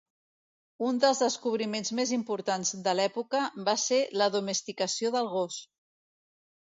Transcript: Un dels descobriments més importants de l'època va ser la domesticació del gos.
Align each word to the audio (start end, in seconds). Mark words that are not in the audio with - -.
Un 0.85 0.95
dels 1.03 1.19
descobriments 1.23 1.93
més 1.99 2.13
importants 2.17 2.73
de 2.87 2.95
l'època 3.01 3.43
va 3.71 3.79
ser 3.85 4.01
la 4.23 4.31
domesticació 4.37 5.13
del 5.19 5.31
gos. 5.35 5.61